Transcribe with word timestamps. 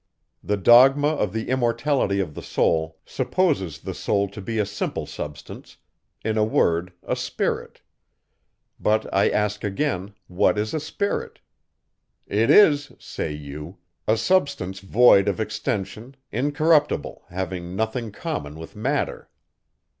The 0.43 0.57
dogma 0.57 1.09
of 1.09 1.31
the 1.31 1.47
immortality 1.47 2.19
of 2.19 2.33
the 2.33 2.41
soul 2.41 2.97
supposes 3.05 3.77
the 3.81 3.93
soul 3.93 4.27
to 4.29 4.41
be 4.41 4.57
a 4.57 4.65
simple 4.65 5.05
substance; 5.05 5.77
in 6.25 6.39
a 6.39 6.43
word, 6.43 6.91
a 7.03 7.15
spirit. 7.15 7.81
But 8.79 9.05
I 9.13 9.29
ask 9.29 9.63
again, 9.63 10.15
what 10.25 10.57
is 10.57 10.73
a 10.73 10.79
spirit? 10.79 11.39
"It 12.25 12.49
is," 12.49 12.93
say 12.97 13.31
you, 13.31 13.77
"a 14.07 14.17
substance 14.17 14.79
void 14.79 15.27
of 15.27 15.39
extension, 15.39 16.15
incorruptible, 16.31 17.25
having 17.29 17.75
nothing 17.75 18.11
common 18.11 18.57
with 18.57 18.75
matter." 18.75 19.29